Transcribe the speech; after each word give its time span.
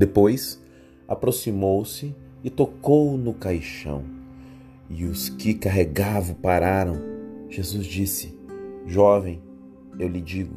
Depois, 0.00 0.58
aproximou-se 1.06 2.16
e 2.42 2.48
tocou 2.48 3.18
no 3.18 3.34
caixão. 3.34 4.02
E 4.88 5.04
os 5.04 5.28
que 5.28 5.52
carregavam 5.52 6.34
pararam. 6.36 6.98
Jesus 7.50 7.84
disse: 7.84 8.34
Jovem, 8.86 9.42
eu 9.98 10.08
lhe 10.08 10.22
digo, 10.22 10.56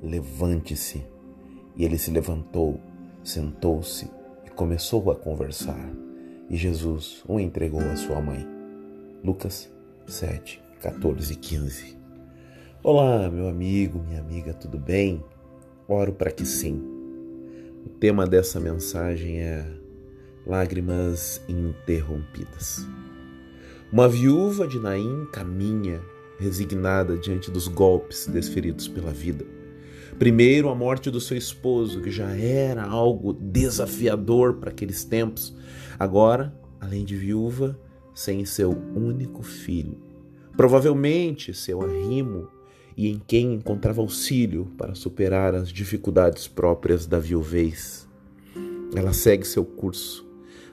levante-se. 0.00 1.02
E 1.74 1.84
ele 1.84 1.98
se 1.98 2.12
levantou, 2.12 2.78
sentou-se 3.24 4.08
e 4.46 4.50
começou 4.50 5.10
a 5.10 5.16
conversar. 5.16 5.90
E 6.48 6.54
Jesus 6.56 7.20
o 7.26 7.40
entregou 7.40 7.80
à 7.80 7.96
sua 7.96 8.20
mãe. 8.20 8.46
Lucas 9.24 9.68
7, 10.06 10.62
14 10.80 11.32
e 11.32 11.36
15. 11.36 11.98
Olá, 12.80 13.28
meu 13.28 13.48
amigo, 13.48 13.98
minha 14.06 14.20
amiga, 14.20 14.54
tudo 14.54 14.78
bem? 14.78 15.20
Oro 15.88 16.12
para 16.12 16.30
que 16.30 16.46
sim. 16.46 16.93
O 17.84 17.88
tema 17.90 18.26
dessa 18.26 18.58
mensagem 18.58 19.42
é 19.42 19.62
Lágrimas 20.46 21.42
Interrompidas. 21.46 22.88
Uma 23.92 24.08
viúva 24.08 24.66
de 24.66 24.78
Naim 24.80 25.26
caminha 25.30 26.00
resignada 26.38 27.18
diante 27.18 27.50
dos 27.50 27.68
golpes 27.68 28.26
desferidos 28.26 28.88
pela 28.88 29.10
vida. 29.10 29.44
Primeiro, 30.18 30.70
a 30.70 30.74
morte 30.74 31.10
do 31.10 31.20
seu 31.20 31.36
esposo, 31.36 32.00
que 32.00 32.10
já 32.10 32.34
era 32.34 32.84
algo 32.84 33.34
desafiador 33.34 34.54
para 34.54 34.70
aqueles 34.70 35.04
tempos. 35.04 35.54
Agora, 35.98 36.58
além 36.80 37.04
de 37.04 37.14
viúva, 37.14 37.78
sem 38.14 38.46
seu 38.46 38.70
único 38.94 39.42
filho. 39.42 39.98
Provavelmente 40.56 41.52
seu 41.52 41.82
arrimo 41.82 42.48
e 42.96 43.08
em 43.08 43.20
quem 43.26 43.54
encontrava 43.54 44.00
auxílio 44.00 44.66
para 44.78 44.94
superar 44.94 45.54
as 45.54 45.68
dificuldades 45.68 46.46
próprias 46.46 47.06
da 47.06 47.18
viuvez. 47.18 48.08
Ela 48.94 49.12
segue 49.12 49.46
seu 49.46 49.64
curso, 49.64 50.26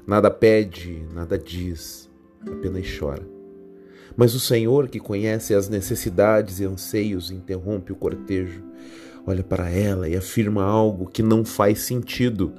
nada 0.05 0.29
pede, 0.29 1.03
nada 1.13 1.37
diz, 1.37 2.09
apenas 2.45 2.85
chora. 2.97 3.27
Mas 4.15 4.35
o 4.35 4.39
Senhor, 4.39 4.89
que 4.89 4.99
conhece 4.99 5.53
as 5.53 5.69
necessidades 5.69 6.59
e 6.59 6.65
anseios, 6.65 7.31
interrompe 7.31 7.91
o 7.91 7.95
cortejo, 7.95 8.63
olha 9.25 9.43
para 9.43 9.69
ela 9.69 10.07
e 10.07 10.15
afirma 10.15 10.63
algo 10.63 11.07
que 11.07 11.23
não 11.23 11.45
faz 11.45 11.81
sentido. 11.81 12.53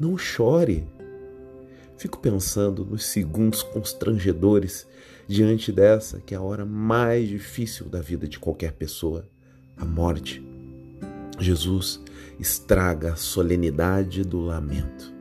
Não 0.00 0.16
chore. 0.16 0.84
Fico 1.96 2.18
pensando 2.18 2.84
nos 2.84 3.06
segundos 3.06 3.62
constrangedores 3.62 4.86
diante 5.26 5.72
dessa 5.72 6.20
que 6.20 6.34
é 6.34 6.36
a 6.36 6.42
hora 6.42 6.64
mais 6.64 7.28
difícil 7.28 7.88
da 7.88 8.00
vida 8.00 8.26
de 8.28 8.38
qualquer 8.38 8.72
pessoa, 8.72 9.28
a 9.76 9.84
morte. 9.84 10.42
Jesus 11.38 12.00
estraga 12.38 13.12
a 13.12 13.16
solenidade 13.16 14.22
do 14.22 14.40
lamento. 14.40 15.12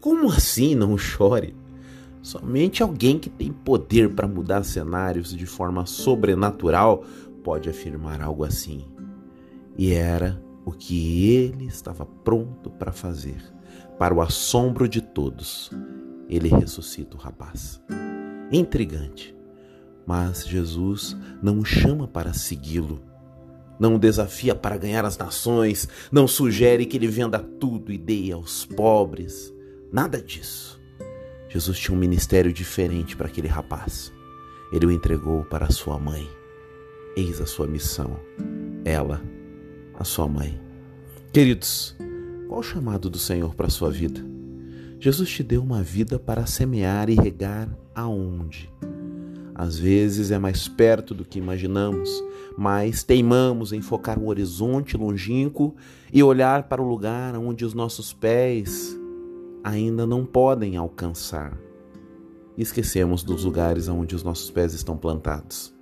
Como 0.00 0.30
assim 0.30 0.74
não 0.74 0.96
chore? 0.98 1.54
Somente 2.22 2.82
alguém 2.82 3.18
que 3.18 3.28
tem 3.28 3.52
poder 3.52 4.10
para 4.10 4.28
mudar 4.28 4.64
cenários 4.64 5.36
de 5.36 5.46
forma 5.46 5.86
sobrenatural 5.86 7.04
pode 7.42 7.68
afirmar 7.68 8.20
algo 8.20 8.44
assim. 8.44 8.86
E 9.76 9.92
era 9.92 10.40
o 10.64 10.70
que 10.70 11.32
ele 11.34 11.66
estava 11.66 12.06
pronto 12.06 12.70
para 12.70 12.92
fazer. 12.92 13.42
Para 13.98 14.14
o 14.14 14.20
assombro 14.20 14.88
de 14.88 15.00
todos, 15.00 15.70
ele 16.28 16.48
ressuscita 16.48 17.16
o 17.16 17.20
rapaz. 17.20 17.80
Intrigante. 18.50 19.34
Mas 20.06 20.46
Jesus 20.46 21.16
não 21.42 21.60
o 21.60 21.64
chama 21.64 22.08
para 22.08 22.32
segui-lo. 22.32 23.00
Não 23.78 23.94
o 23.94 23.98
desafia 23.98 24.54
para 24.54 24.76
ganhar 24.76 25.04
as 25.04 25.16
nações, 25.16 25.88
não 26.10 26.28
sugere 26.28 26.86
que 26.86 26.96
ele 26.96 27.08
venda 27.08 27.38
tudo 27.38 27.92
e 27.92 27.98
dê 27.98 28.32
aos 28.32 28.64
pobres. 28.64 29.52
Nada 29.92 30.20
disso. 30.20 30.80
Jesus 31.48 31.78
tinha 31.78 31.96
um 31.96 32.00
ministério 32.00 32.52
diferente 32.52 33.16
para 33.16 33.26
aquele 33.26 33.48
rapaz. 33.48 34.12
Ele 34.72 34.86
o 34.86 34.90
entregou 34.90 35.44
para 35.44 35.70
sua 35.70 35.98
mãe. 35.98 36.28
Eis 37.16 37.40
a 37.40 37.46
sua 37.46 37.66
missão. 37.66 38.18
Ela, 38.84 39.22
a 39.98 40.04
sua 40.04 40.26
mãe. 40.26 40.58
Queridos, 41.32 41.96
qual 42.52 42.60
o 42.60 42.62
chamado 42.62 43.08
do 43.08 43.18
Senhor 43.18 43.54
para 43.54 43.68
a 43.68 43.70
sua 43.70 43.90
vida? 43.90 44.22
Jesus 45.00 45.30
te 45.30 45.42
deu 45.42 45.62
uma 45.62 45.82
vida 45.82 46.18
para 46.18 46.44
semear 46.44 47.08
e 47.08 47.14
regar 47.14 47.66
aonde? 47.94 48.70
Às 49.54 49.78
vezes 49.78 50.30
é 50.30 50.38
mais 50.38 50.68
perto 50.68 51.14
do 51.14 51.24
que 51.24 51.38
imaginamos, 51.38 52.10
mas 52.54 53.02
teimamos 53.02 53.72
em 53.72 53.80
focar 53.80 54.18
o 54.18 54.26
horizonte 54.26 54.98
longínquo 54.98 55.74
e 56.12 56.22
olhar 56.22 56.64
para 56.64 56.82
o 56.82 56.86
lugar 56.86 57.34
onde 57.38 57.64
os 57.64 57.72
nossos 57.72 58.12
pés 58.12 58.94
ainda 59.64 60.06
não 60.06 60.26
podem 60.26 60.76
alcançar. 60.76 61.58
Esquecemos 62.58 63.22
dos 63.22 63.44
lugares 63.44 63.88
onde 63.88 64.14
os 64.14 64.22
nossos 64.22 64.50
pés 64.50 64.74
estão 64.74 64.98
plantados. 64.98 65.72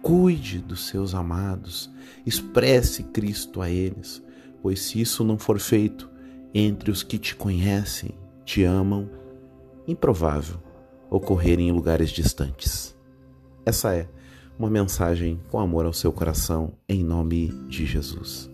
Cuide 0.00 0.58
dos 0.58 0.88
seus 0.88 1.14
amados, 1.14 1.90
expresse 2.24 3.02
Cristo 3.02 3.60
a 3.60 3.68
eles, 3.68 4.22
pois 4.62 4.80
se 4.80 5.00
isso 5.00 5.24
não 5.24 5.36
for 5.36 5.58
feito 5.58 6.08
entre 6.54 6.90
os 6.90 7.02
que 7.02 7.18
te 7.18 7.34
conhecem, 7.34 8.12
te 8.44 8.62
amam, 8.62 9.10
improvável 9.86 10.56
ocorrer 11.10 11.58
em 11.58 11.72
lugares 11.72 12.10
distantes. 12.10 12.96
Essa 13.66 13.94
é 13.94 14.08
uma 14.58 14.70
mensagem 14.70 15.40
com 15.50 15.58
amor 15.58 15.84
ao 15.84 15.92
seu 15.92 16.12
coração, 16.12 16.72
em 16.88 17.02
nome 17.02 17.48
de 17.68 17.84
Jesus. 17.84 18.51